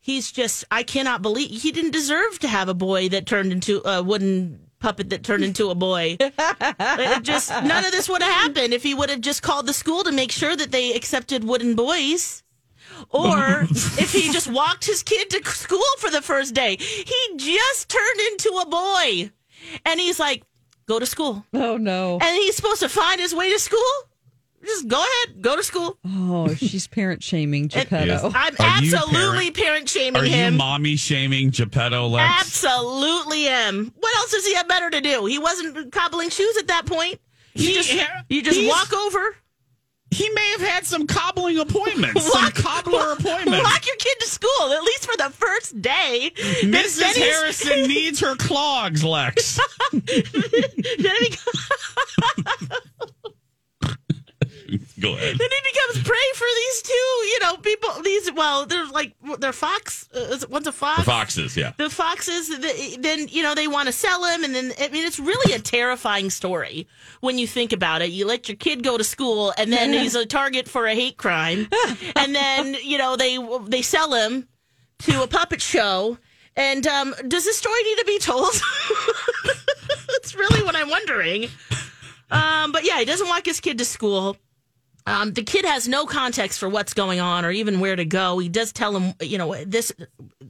[0.01, 3.87] He's just, I cannot believe he didn't deserve to have a boy that turned into
[3.87, 6.17] a wooden puppet that turned into a boy.
[7.23, 10.03] Just none of this would have happened if he would have just called the school
[10.05, 12.43] to make sure that they accepted wooden boys.
[13.11, 16.77] Or if he just walked his kid to school for the first day.
[16.79, 19.31] He just turned into a boy.
[19.85, 20.45] And he's like,
[20.91, 21.45] go to school.
[21.55, 22.19] Oh, no.
[22.21, 23.81] And he's supposed to find his way to school?
[24.63, 25.97] Just go ahead, go to school.
[26.05, 28.31] Oh, she's parent shaming Geppetto.
[28.35, 30.53] I'm Are absolutely parent shaming Are him.
[30.53, 32.41] you mommy shaming Geppetto, Lex?
[32.41, 33.91] Absolutely am.
[33.99, 35.25] What else does he have better to do?
[35.25, 37.19] He wasn't cobbling shoes at that point.
[37.55, 39.35] You He- just yeah, you just walk over,
[40.11, 43.63] He may have had some cobbling appointments, some Walk- cobbler appointments.
[43.65, 46.33] walk your kid to school at least for the first day.
[46.63, 47.17] Mrs.
[47.17, 49.61] Harrison needs her clogs, Lex.
[54.71, 55.39] then he, Go ahead.
[55.39, 58.03] then he becomes prey for these two, you know, people.
[58.03, 60.09] These well, they're like they're fox.
[60.15, 60.99] Uh, one's a fox.
[60.99, 61.73] The foxes, yeah.
[61.77, 65.07] the foxes the, then you know they want to sell him and then i mean
[65.07, 66.87] it's really a terrifying story
[67.21, 70.15] when you think about it you let your kid go to school and then he's
[70.15, 71.69] a target for a hate crime
[72.17, 74.49] and then you know they they sell him
[74.99, 76.19] to a puppet show
[76.57, 78.53] and um, does this story need to be told
[80.09, 81.49] that's really what i'm wondering
[82.31, 84.37] um, but yeah he doesn't walk his kid to school
[85.07, 88.39] um, the kid has no context for what's going on or even where to go.
[88.39, 89.93] He does tell him, you know, this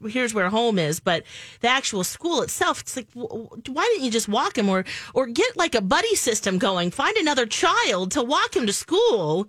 [0.08, 1.24] here's where home is, but
[1.60, 4.84] the actual school itself, it's like, w- w- why didn't you just walk him or
[5.14, 6.90] or get like a buddy system going?
[6.90, 9.48] Find another child to walk him to school.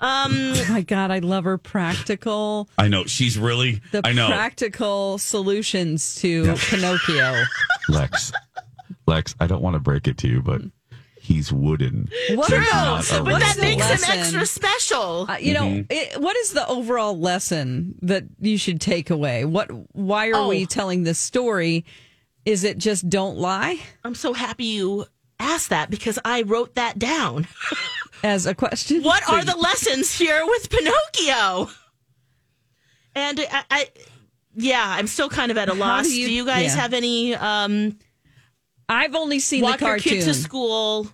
[0.00, 3.80] Um, Oh my God, I love her practical, I know she's really.
[3.90, 4.28] the I know.
[4.28, 7.42] practical solutions to Pinocchio.
[7.88, 8.32] Lex,
[9.06, 10.62] Lex, I don't want to break it to you, but
[11.28, 12.08] he's wooden.
[12.34, 15.26] What true, but that the makes him extra special.
[15.30, 19.44] Uh, you know, it, what is the overall lesson that you should take away?
[19.44, 19.70] What?
[19.94, 20.48] Why are Oh.
[20.48, 21.84] we telling this story?
[22.44, 25.04] Is it just don't lie I'm so happy you
[25.38, 27.46] asked that because I wrote that down.
[28.24, 29.02] as a question?
[29.02, 31.70] What are the lessons here with Pinocchio?
[33.14, 33.88] And I, I
[34.54, 36.04] yeah, I'm still kind of at a loss.
[36.06, 36.80] do Do you- you, guys yeah.
[36.80, 37.34] have any?
[37.34, 37.98] Um,
[38.88, 41.08] I've only seen walk the your kid to school.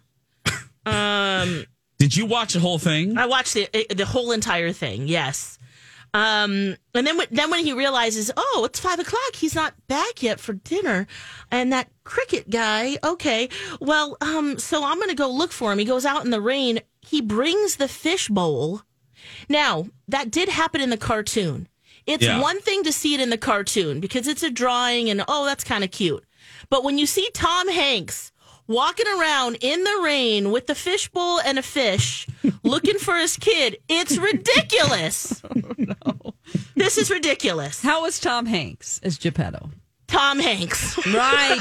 [0.86, 1.64] Um,
[1.98, 3.16] Did you watch the whole thing?
[3.18, 5.06] I watched the eh, the whole entire thing.
[5.08, 5.58] Yes.
[6.12, 10.38] Um, and then then when he realizes, oh, it's five o'clock, he's not back yet
[10.38, 11.08] for dinner,
[11.50, 13.48] and that cricket guy, okay,
[13.80, 15.78] well, um, so I'm gonna go look for him.
[15.80, 16.80] He goes out in the rain.
[17.00, 18.82] He brings the fish bowl.
[19.48, 21.66] Now that did happen in the cartoon.
[22.06, 22.40] It's Yeah.
[22.40, 25.64] one thing to see it in the cartoon because it's a drawing and oh, that's
[25.64, 26.22] kind of cute.
[26.70, 28.30] But when you see Tom Hanks
[28.66, 32.26] walking around in the rain with the fishbowl and a fish
[32.62, 35.42] looking for his kid, it's ridiculous.
[36.76, 37.80] This is ridiculous.
[37.82, 39.70] How was Tom Hanks as Geppetto?
[40.08, 40.98] Tom Hanks.
[41.14, 41.60] Right.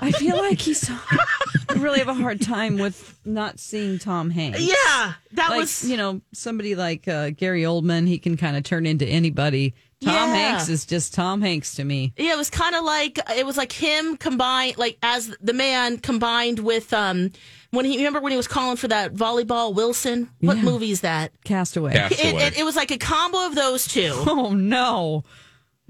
[0.00, 0.88] I feel like he's.
[0.90, 4.60] I really have a hard time with not seeing Tom Hanks.
[4.60, 8.06] Yeah, that Like, was- you know somebody like uh, Gary Oldman.
[8.06, 9.74] He can kind of turn into anybody.
[10.04, 10.34] Tom Yeah.
[10.34, 12.12] Hanks is just Tom Hanks to me.
[12.16, 15.98] Yeah, it was kind of like it was like him combined, like as the man
[15.98, 17.30] combined with um
[17.70, 20.30] when he remember when he was calling for that volleyball Wilson.
[20.40, 20.62] What Yeah.
[20.62, 21.32] movie is that?
[21.44, 21.94] Castaway.
[21.96, 24.12] It, it, it was like a combo of those two.
[24.28, 25.24] Oh no,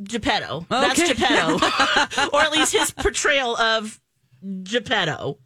[0.03, 0.65] Geppetto.
[0.71, 1.55] That's Geppetto,
[2.33, 4.01] or at least his portrayal of
[4.63, 5.39] Geppetto.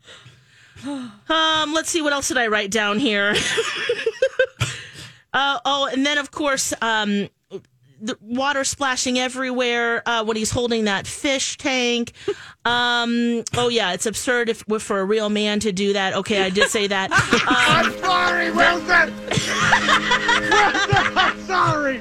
[0.84, 3.34] Um, let's see what else did I write down here.
[5.32, 7.28] uh, oh, and then of course, um,
[8.02, 12.12] the water splashing everywhere uh, when he's holding that fish tank.
[12.64, 16.14] Um, oh yeah, it's absurd if for a real man to do that.
[16.14, 17.10] Okay, I did say that.
[17.12, 19.12] I'm Um, sorry, Wilson.
[19.16, 19.32] Wilson,
[21.18, 22.00] I'm sorry.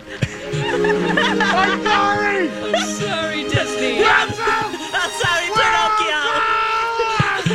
[0.54, 2.48] I'm sorry.
[2.52, 4.02] I'm sorry, Disney.
[4.02, 4.78] Wilson.
[4.94, 6.22] I'm sorry, Pinocchio.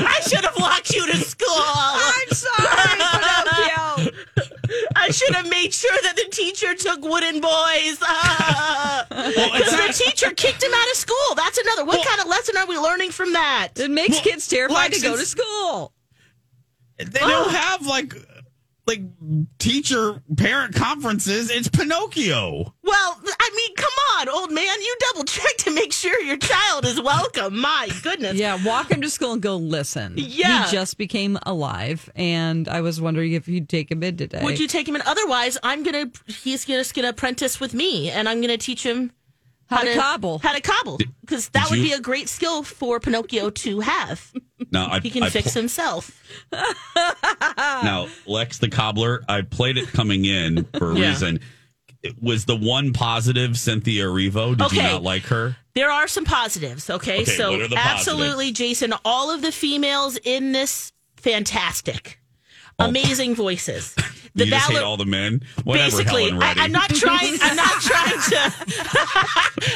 [0.04, 1.46] I should have walked you to school.
[1.54, 3.06] I'm sorry, Pinocchio.
[5.06, 7.98] I should have made sure that the teacher took wooden boys.
[9.08, 11.34] Because the teacher kicked him out of school.
[11.36, 11.84] That's another.
[11.84, 13.68] What kind of lesson are we learning from that?
[13.76, 15.92] It makes kids terrified to go to school.
[16.98, 17.48] They don't oh.
[17.48, 18.14] have like
[18.86, 19.02] like
[19.58, 21.50] teacher parent conferences.
[21.50, 22.74] It's Pinocchio.
[22.82, 24.80] Well, I mean, come on, old man.
[24.80, 27.58] You double check to make sure your child is welcome.
[27.58, 28.34] My goodness.
[28.34, 30.14] Yeah, walk him to school and go listen.
[30.16, 30.66] Yeah.
[30.66, 34.42] he just became alive, and I was wondering if you'd take him in today.
[34.42, 35.02] Would you take him in?
[35.02, 36.10] Otherwise, I'm gonna.
[36.26, 39.12] He's just gonna apprentice with me, and I'm gonna teach him
[39.68, 40.38] How to cobble.
[40.38, 44.32] How to cobble, because that would you- be a great skill for Pinocchio to have.
[44.70, 46.22] Now I, He can I fix pl- himself.
[47.56, 51.08] Now Lex the cobbler, I played it coming in for a Yeah.
[51.10, 51.40] reason.
[52.02, 54.56] It was the one positive Cynthia Erivo?
[54.56, 55.56] Did you not like her?
[55.74, 56.88] There are some positives.
[56.88, 58.94] Okay, Okay, so what are the absolutely, Jason.
[59.04, 62.20] All of the females in this fantastic,
[62.78, 63.34] amazing oh.
[63.46, 63.94] voices.
[64.36, 65.42] The you just hate all the men.
[65.64, 66.60] Whatever, Basically, Helen I, Reddy.
[66.60, 67.38] I'm not trying.
[67.40, 68.52] I'm not trying to.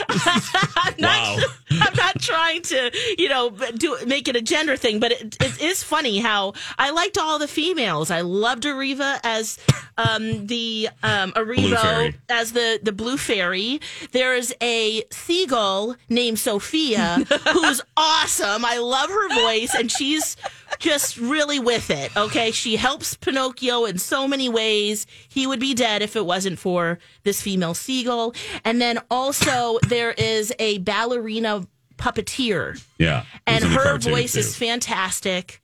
[0.77, 1.38] I'm not.
[1.38, 1.44] Wow.
[1.70, 5.62] I'm not trying to, you know, do make it a gender thing, but it, it
[5.62, 8.11] is funny how I liked all the females.
[8.11, 9.59] I loved Ariva as
[9.96, 13.81] um, the um, Arivo as the the blue fairy.
[14.12, 18.64] There is a seagull named Sophia who's awesome.
[18.64, 20.37] I love her voice, and she's
[20.80, 22.14] just really with it.
[22.16, 25.06] Okay, she helps Pinocchio in so many ways.
[25.28, 28.34] He would be dead if it wasn't for this female seagull.
[28.64, 31.66] And then also there is a ballerina
[31.96, 33.24] puppeteer, Yeah.
[33.46, 35.62] and It was in the her voice is fantastic.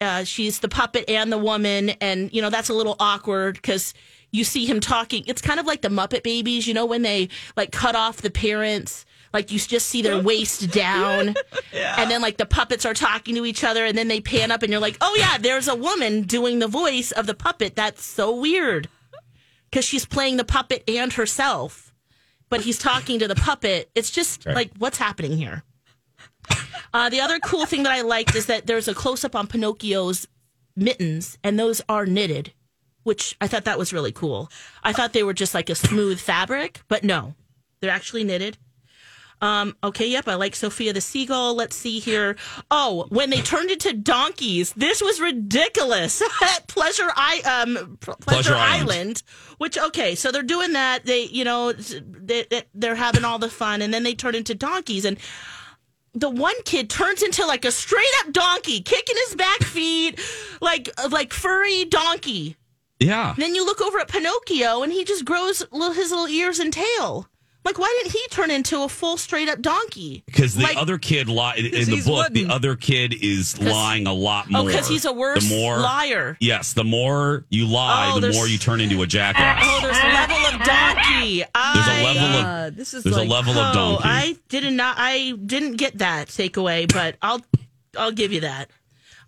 [0.00, 3.94] Uh, she's the puppet and the woman, and you know that's a little awkward because
[4.30, 5.24] you see him talking.
[5.26, 8.30] It's kind of like the Muppet Babies, you know, when they like cut off the
[8.30, 9.05] parents.
[9.36, 11.34] Like you just see their waist down,
[11.74, 14.62] and then like the puppets are talking to each other, and then they pan up,
[14.62, 18.02] and you're like, "Oh yeah, there's a woman doing the voice of the puppet." That's
[18.02, 18.88] so weird
[19.70, 21.92] because she's playing the puppet and herself,
[22.48, 23.90] but he's talking to the puppet.
[23.94, 24.54] It's just Right.
[24.56, 25.64] like, what's happening here?
[26.94, 29.48] Uh, the other cool thing that I liked is that there's a close up on
[29.48, 30.26] Pinocchio's
[30.74, 32.52] mittens, and those are knitted,
[33.02, 34.50] which I thought that was really cool.
[34.82, 37.34] I thought they were just like a smooth fabric, but no,
[37.80, 38.56] they're actually knitted.
[39.40, 41.54] Um, okay, yep, I like Sophia the Seagull.
[41.54, 42.36] Let's see here.
[42.70, 46.22] Oh, when they turned into donkeys, this was ridiculous.
[46.42, 48.90] At Pleasure I um Pleasure, Pleasure Island.
[48.90, 49.22] Island.
[49.58, 51.04] Which okay, so they're doing that.
[51.04, 55.04] They you know they, they're having all the fun, and then they turn into donkeys
[55.04, 55.18] and
[56.16, 60.18] the one kid turns into like a straight up donkey, kicking his back feet,
[60.60, 62.56] like like furry donkey.
[62.98, 63.34] Yeah.
[63.36, 66.72] Then you look over at Pinocchio, and he just grows little, his little ears and
[66.72, 67.28] tail.
[67.66, 70.22] Like, why didn't he turn into a full straight up donkey?
[70.24, 72.46] Because the Like- other kid li- in 'Cause the book, wooden.
[72.48, 74.60] the other kid is lying a lot more.
[74.60, 74.72] Oh, more.
[74.72, 76.36] 'cause he's a worse the more, liar.
[76.40, 79.64] Yes, the more you lie, Oh, the more you turn into a jackass.
[79.66, 81.44] Oh, there's a level of donkey.
[81.54, 83.74] I, There's a I- level of Uh, this is there's like- a level of Oh,
[83.74, 84.04] donkey.
[84.04, 84.94] I did not.
[84.98, 87.44] I didn't get that takeaway, but I'll
[87.98, 88.68] I'll give you that.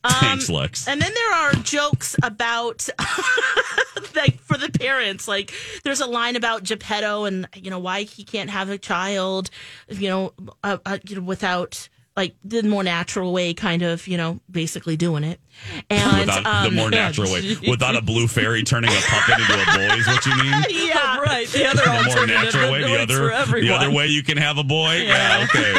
[0.05, 0.87] Um, Thanks, Lex.
[0.87, 2.89] And then there are jokes about
[4.15, 5.27] like for the parents.
[5.27, 9.51] Like there's a line about Geppetto and you know why he can't have a child,
[9.89, 10.33] you know,
[10.63, 14.97] uh, uh, you know without like the more natural way, kind of you know basically
[14.97, 15.41] doing it.
[15.91, 19.55] And Without the um, more natural way, without a blue fairy turning a puppet into
[19.55, 20.55] a boy, is what you mean?
[20.89, 21.49] yeah, right.
[21.49, 24.63] The other the more natural way, the other, the other way you can have a
[24.63, 25.03] boy.
[25.03, 25.75] Yeah, okay.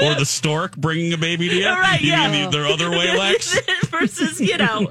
[0.00, 1.66] or the stork bringing a baby to you.
[1.66, 2.30] All right, you yeah.
[2.30, 3.58] mean the, the other way, Lex?
[3.90, 4.86] versus you know.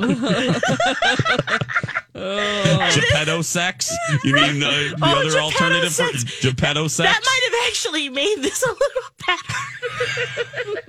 [2.13, 2.91] Oh.
[2.93, 3.95] Geppetto sex.
[4.25, 6.23] You mean the, the Oh, other Geppetto alternative sex.
[6.23, 7.09] for Geppetto sex?
[7.09, 9.11] That might have actually made this a little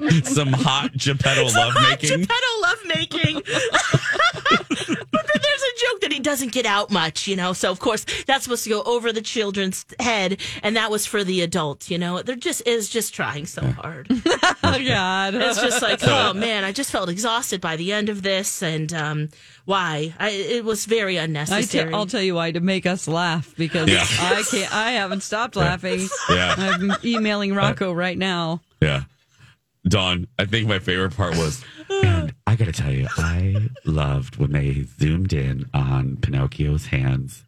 [0.08, 0.24] better.
[0.24, 2.20] Some hot Geppetto Some hot lovemaking.
[2.22, 3.35] Geppetto lovemaking.
[3.37, 7.52] but then there's a joke that he doesn't get out much, you know.
[7.52, 11.22] So of course that's supposed to go over the children's head, and that was for
[11.24, 11.90] the adults.
[11.90, 14.08] You know, they're just is just trying so hard.
[14.64, 15.34] Oh God!
[15.34, 18.90] It's just like, oh man, I just felt exhausted by the end of this, and
[18.94, 19.28] um,
[19.66, 20.14] why?
[20.18, 21.90] I, it was very unnecessary.
[21.90, 24.06] t- I'll tell you why to make us laugh because Yeah.
[24.08, 24.74] I can't.
[24.74, 26.08] I haven't stopped laughing.
[26.30, 26.54] Yeah.
[26.56, 28.62] I'm emailing Rocco right now.
[28.80, 29.02] Yeah.
[29.88, 34.36] Dawn, I think my favorite part was, and I got to tell you, I loved
[34.36, 37.44] when they zoomed in on Pinocchio's hands.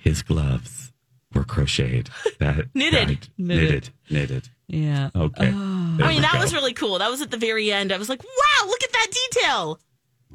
[0.00, 0.92] His gloves
[1.34, 2.10] were crocheted.
[2.40, 3.08] That Knitted.
[3.08, 3.90] right, Knitted.
[4.10, 4.48] knitted.
[4.66, 5.10] Yeah.
[5.14, 5.50] Okay.
[5.54, 5.98] Oh.
[6.02, 6.40] I mean, that go.
[6.40, 6.98] was really cool.
[6.98, 7.92] That was at the very end.
[7.92, 9.78] I was like, wow, look at that detail.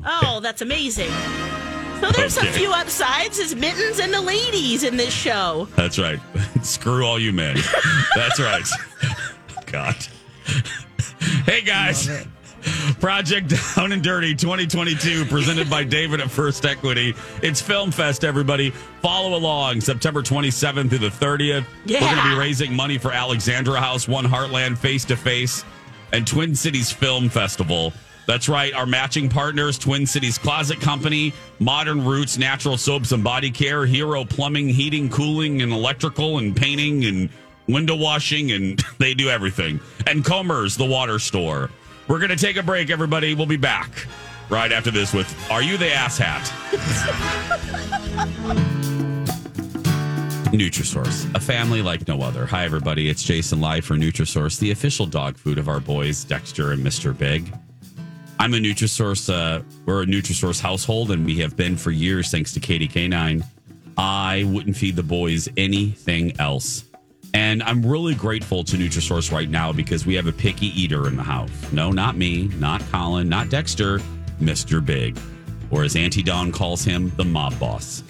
[0.05, 1.11] Oh, that's amazing.
[2.01, 2.49] So there's Okay.
[2.49, 5.67] a few upsides as mittens and the ladies in this show.
[5.75, 6.19] That's right.
[6.63, 7.57] Screw all you men.
[8.15, 8.65] That's right.
[9.67, 9.95] God.
[11.45, 12.09] Hey guys.
[12.99, 17.13] Project Down and Dirty 2022 presented by David at First Equity.
[17.41, 18.69] It's Film Fest, everybody.
[19.01, 21.65] Follow along September 27th through the 30th.
[21.85, 25.65] We're going to be raising money for Alexandra House, One Heartland Face to Face,
[26.13, 27.91] and Twin Cities Film Festival.
[28.25, 28.73] That's right.
[28.73, 34.23] Our matching partners, Twin Cities Closet Company, Modern Roots Natural Soaps and Body Care, Hero
[34.23, 37.29] Plumbing, Heating, Cooling, and Electrical, and Painting, and
[37.67, 39.79] Window Washing, and they do everything.
[40.07, 41.69] And Comer's, the water store.
[42.07, 43.33] We're going to take a break, everybody.
[43.33, 44.07] We'll be back
[44.49, 46.51] right after this with Are You the Ass Hat?
[50.53, 52.45] Nutrisource, a family like no other.
[52.45, 53.09] Hi, everybody.
[53.09, 57.17] It's Jason Live for Nutrisource, the official dog food of our boys, Dexter and Mr.
[57.17, 57.51] Big.
[58.37, 59.33] I'm a Nutrisource.
[59.33, 63.43] Uh, we're a Nutrisource household, and we have been for years, thanks to Katie K9.
[63.97, 66.85] I wouldn't feed the boys anything else.
[67.33, 71.15] And I'm really grateful to Nutrisource right now because we have a picky eater in
[71.15, 71.49] the house.
[71.71, 73.99] No, not me, not Colin, not Dexter,
[74.39, 74.85] Mr.
[74.85, 75.17] Big,
[75.71, 78.03] or as Auntie Dawn calls him, the mob boss.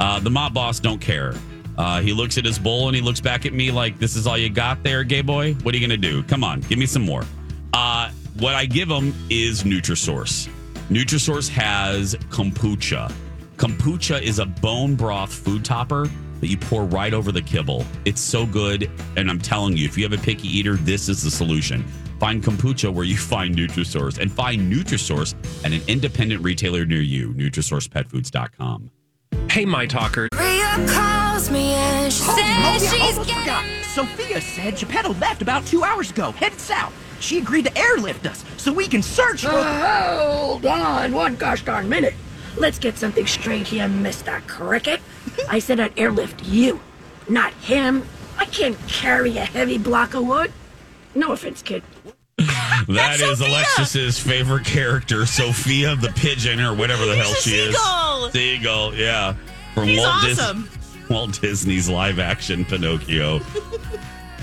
[0.00, 1.34] Uh, the mob boss don't care.
[1.76, 4.26] Uh, he looks at his bowl and he looks back at me like, "This is
[4.26, 5.54] all you got there, gay boy.
[5.62, 6.22] What are you gonna do?
[6.24, 7.24] Come on, give me some more."
[7.72, 10.48] Uh, what I give him is Nutrisource.
[10.88, 13.12] Nutrisource has kombucha.
[13.56, 17.84] Kombucha is a bone broth food topper that you pour right over the kibble.
[18.04, 21.22] It's so good, and I'm telling you, if you have a picky eater, this is
[21.22, 21.84] the solution.
[22.18, 27.32] Find kombucha where you find Nutrisource, and find Nutrisource at an independent retailer near you.
[27.34, 28.90] NutrisourcePetFoods.com.
[29.50, 30.28] Hey, my talker.
[30.38, 32.36] Rhea calls me and she Oh,
[32.78, 33.64] says oh, yeah, she's oh, getting forgot.
[33.84, 36.92] Sofia said Geppetto left about two hours ago, headed south.
[37.20, 39.50] She agreed to airlift us so we can search for.
[39.50, 42.14] Uh, hold on one gosh darn minute.
[42.56, 44.44] Let's get something straight here, Mr.
[44.46, 45.00] Cricket.
[45.48, 46.80] I said I'd airlift you,
[47.28, 48.04] not him.
[48.38, 50.52] I can't carry a heavy block of wood.
[51.14, 51.82] No offense, kid.
[52.88, 58.26] That is Alexis's favorite character, Sofia the pigeon, or whatever the hell a she seagull.
[58.26, 58.32] is.
[58.32, 59.34] Seagull, yeah,
[59.74, 63.40] from He's Walt, Dis- Walt Disney's live-action Pinocchio.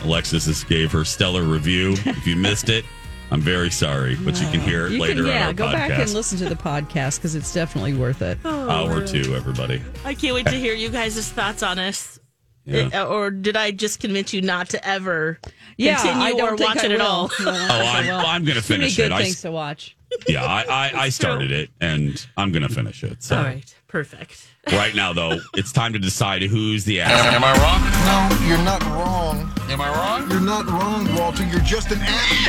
[0.03, 1.93] Alexis just gave her stellar review.
[2.05, 2.85] If you missed it,
[3.29, 5.65] I'm very sorry, but you can hear it You later can, yeah, on our go
[5.67, 5.71] podcast.
[5.73, 8.37] back and listen to the podcast because it's definitely worth it.
[8.45, 9.81] Oh, Hour two, everybody.
[10.05, 12.19] I can't wait to hear you guys' thoughts on us.
[12.63, 12.89] Yeah.
[12.93, 15.39] Uh, or did I just convince you not to ever
[15.77, 17.05] Yeah, continue I don't or think watch I it at will.
[17.05, 17.31] all?
[17.43, 18.15] No, I don't Oh, think I I'm, will.
[18.25, 19.11] I'm going to Too many finish good it.
[19.13, 19.95] I, things to watch.
[20.27, 23.23] yeah, I, I, I started it, and I'm going to finish it.
[23.23, 24.47] So All right, perfect.
[24.73, 27.33] right now, though, it's time to decide who's the ass.
[27.33, 27.81] Am I wrong?
[28.05, 29.51] No, you're not wrong.
[29.71, 30.29] Am I wrong?
[30.29, 31.43] You're not wrong, Walter.
[31.45, 32.47] You're just an ass.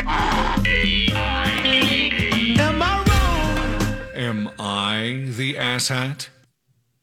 [2.59, 4.11] Am I wrong?
[4.15, 6.29] Am I the asshat?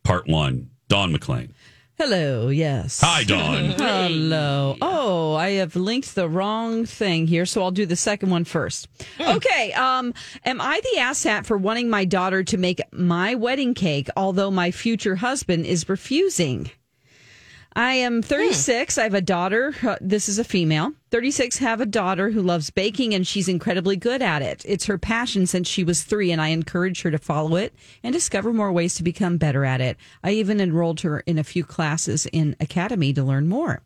[0.03, 0.69] Part one.
[0.89, 1.49] Dawn McClain.
[1.97, 2.99] Hello, yes.
[3.01, 3.69] Hi, Dawn.
[3.77, 4.75] Hello.
[4.81, 8.89] Oh, I have linked the wrong thing here, so I'll do the second one first.
[9.17, 9.71] Okay.
[9.71, 14.51] Um, am I the asshat for wanting my daughter to make my wedding cake, although
[14.51, 16.69] my future husband is refusing?
[17.77, 18.97] I am 36.
[18.97, 19.73] I have a daughter.
[19.83, 20.93] Uh, this is a female.
[21.11, 24.63] 36 have a daughter who loves baking and she's incredibly good at it.
[24.65, 28.13] It's her passion since she was 3 and I encourage her to follow it and
[28.13, 29.97] discover more ways to become better at it.
[30.23, 33.81] I even enrolled her in a few classes in academy to learn more.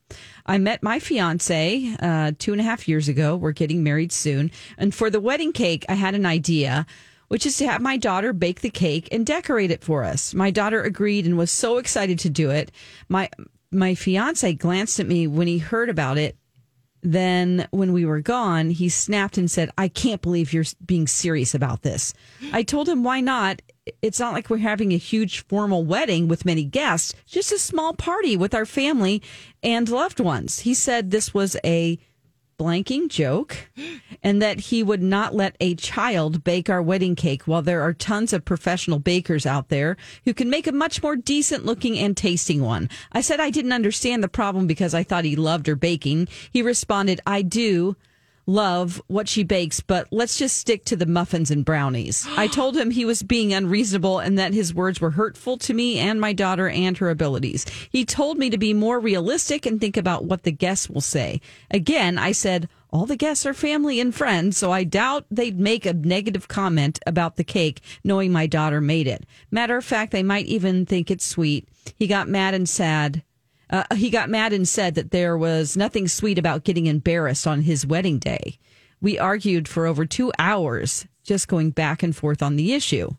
[0.45, 3.35] I met my fiance uh, two and a half years ago.
[3.35, 4.51] We're getting married soon.
[4.77, 6.85] And for the wedding cake, I had an idea
[7.29, 10.33] which is to have my daughter bake the cake and decorate it for us.
[10.33, 12.71] My daughter agreed and was so excited to do it.
[13.07, 13.29] My
[13.71, 16.37] my fiance glanced at me when he heard about it.
[17.01, 21.55] Then, when we were gone, he snapped and said, I can't believe you're being serious
[21.55, 22.13] about this.
[22.51, 23.61] I told him, why not?
[24.01, 27.93] It's not like we're having a huge formal wedding with many guests, just a small
[27.93, 29.21] party with our family
[29.63, 30.59] and loved ones.
[30.59, 31.97] He said this was a
[32.59, 33.69] blanking joke
[34.21, 37.93] and that he would not let a child bake our wedding cake while there are
[37.93, 39.95] tons of professional bakers out there
[40.25, 42.89] who can make a much more decent looking and tasting one.
[43.13, 46.27] I said I didn't understand the problem because I thought he loved her baking.
[46.51, 47.95] He responded, I do
[48.49, 52.27] love what she bakes, but let's just stick to the muffins and brownies.
[52.35, 55.99] I told him he was being unreasonable and that his words were hurtful to me
[55.99, 57.65] and my daughter and her abilities.
[57.89, 61.39] He told me to be more realistic and think about what the guests will say.
[61.69, 65.85] Again, I said, all the guests are family and friends, so I doubt they'd make
[65.85, 69.27] a negative comment about the cake knowing my daughter made it.
[69.51, 71.67] Matter of fact, they might even think it's sweet.
[71.95, 73.23] He got mad and sad.
[73.69, 77.61] Uh, he got mad and said that there was nothing sweet about getting embarrassed on
[77.61, 78.57] his wedding day.
[79.01, 83.11] We argued for over two hours, just going back and forth on the issue.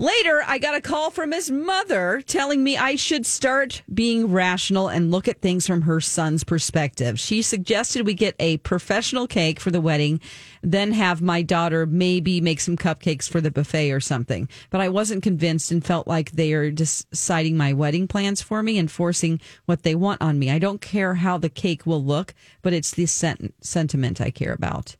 [0.00, 4.88] Later, I got a call from his mother telling me I should start being rational
[4.88, 7.20] and look at things from her son's perspective.
[7.20, 10.18] She suggested we get a professional cake for the wedding,
[10.62, 14.48] then have my daughter maybe make some cupcakes for the buffet or something.
[14.70, 18.78] But I wasn't convinced and felt like they are deciding my wedding plans for me
[18.78, 20.50] and forcing what they want on me.
[20.50, 22.32] I don't care how the cake will look,
[22.62, 24.96] but it's the sent- sentiment I care about.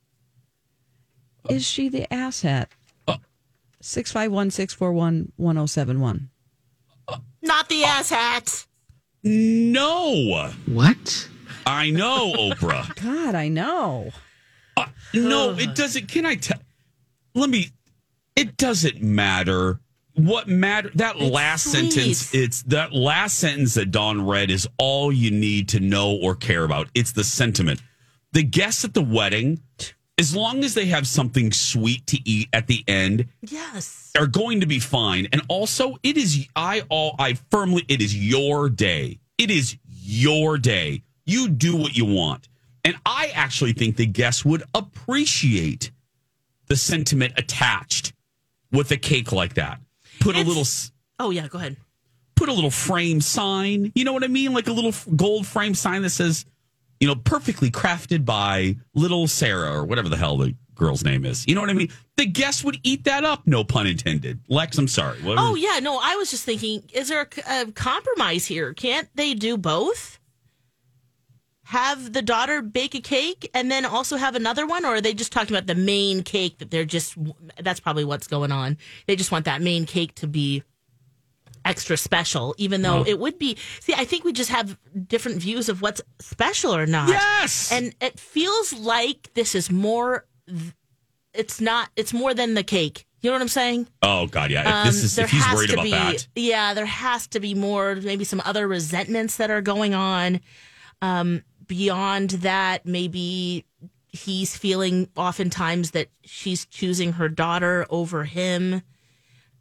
[1.48, 2.66] Is she the asshat?
[3.80, 6.30] 651 641 1071.
[7.42, 8.66] Not the ass hat.
[9.22, 10.50] No.
[10.66, 11.28] What?
[11.66, 12.94] I know, Oprah.
[13.02, 14.10] God, I know.
[14.76, 16.08] Uh, no, it doesn't.
[16.08, 16.58] Can I tell?
[17.34, 17.70] Let me.
[18.36, 19.80] It doesn't matter.
[20.14, 20.90] What matter?
[20.94, 21.92] That It's last sweet.
[21.92, 22.34] sentence.
[22.34, 26.64] It's that last sentence that Dawn read is all you need to know or care
[26.64, 26.88] about.
[26.94, 27.82] It's the sentiment.
[28.32, 29.60] The guests at the wedding,
[30.20, 34.10] as long as they have something sweet to eat at the end, Yes.
[34.18, 35.26] are going to be fine.
[35.32, 39.18] And also, it is I all I firmly it is your day.
[39.38, 41.02] It is your day.
[41.26, 42.48] You do what you want.
[42.84, 45.90] And I actually think the guests would appreciate
[46.66, 48.12] the sentiment attached
[48.72, 49.80] with a cake like that.
[50.20, 50.64] Put a little
[51.18, 51.76] Oh, yeah, go ahead.
[52.36, 53.92] put a little frame sign.
[53.94, 54.52] You know what I mean?
[54.54, 56.46] Like a little gold frame sign that says,
[57.00, 61.46] you know, perfectly crafted by little Sarah or whatever the hell the girl's name is.
[61.46, 61.90] You know what I mean?
[62.16, 64.40] The guests would eat that up, no pun intended.
[64.48, 65.20] Lex, I'm sorry.
[65.22, 68.74] What Oh, yeah, no, I was just thinking, is there a compromise here?
[68.74, 70.18] Can't they do both?
[71.64, 74.84] Have the daughter bake a cake and then also have another one?
[74.84, 77.16] Or are they just talking about the main cake that they're just,
[77.60, 78.76] that's probably what's going on.
[79.06, 80.64] They just want that main cake to be
[81.64, 83.04] extra special, even though Oh.
[83.06, 83.56] it would be.
[83.80, 87.08] See, I think we just have different views of what's special or not.
[87.08, 87.70] Yes.
[87.72, 90.26] And it feels like this is more,
[91.34, 93.06] it's not, it's more than the cake.
[93.22, 93.86] You know what I'm saying?
[94.02, 94.62] Oh God, yeah.
[94.62, 96.26] If Um, this is if he's worried about be, that.
[96.34, 100.40] Yeah, there has to be more, maybe some other resentments that are going on.
[101.02, 103.66] Um, beyond that, maybe
[104.08, 108.82] he's feeling oftentimes that she's choosing her daughter over him.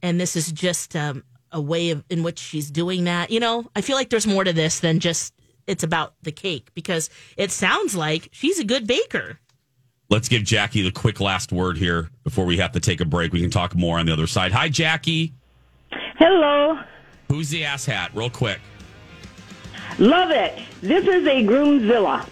[0.01, 3.31] And this is just um, a way of, in which she's doing that.
[3.31, 5.33] You know, I feel like there's more to this than just
[5.67, 9.39] it's about the cake because it sounds like she's a good baker.
[10.09, 13.31] Let's give Jackie the quick last word here before we have to take a break.
[13.31, 14.51] We can talk more on the other side.
[14.51, 15.33] Hi, Jackie.
[16.17, 16.79] Hello.
[17.27, 18.09] Who's the ass hat?
[18.15, 18.59] Real quick.
[19.99, 20.57] Love it.
[20.81, 22.27] This is a groomzilla.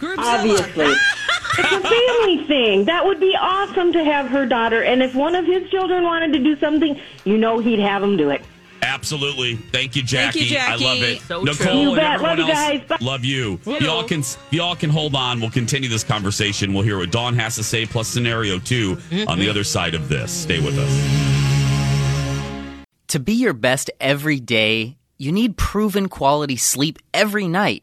[0.00, 0.94] Obviously.
[1.56, 2.84] it's a family thing.
[2.86, 4.82] That would be awesome to have her daughter.
[4.82, 8.16] And if one of his children wanted to do something, you know he'd have them
[8.16, 8.42] do it.
[8.80, 9.56] Absolutely.
[9.56, 10.38] Thank you, Jackie.
[10.40, 10.84] Thank you, Jackie.
[10.84, 11.20] I love it.
[11.22, 11.80] So Nicole true.
[11.80, 12.14] You and bet.
[12.14, 12.88] everyone Love you guys.
[12.88, 12.96] Bye.
[13.00, 13.60] Love you.
[13.64, 13.78] Hello.
[13.78, 15.40] Y'all can y'all can hold on.
[15.40, 16.72] We'll continue this conversation.
[16.72, 19.28] We'll hear what Dawn has to say plus scenario 2 Mm-hmm.
[19.28, 20.32] on the other side of this.
[20.32, 22.84] Stay with us.
[23.08, 27.82] To be your best every day, you need proven quality sleep every night.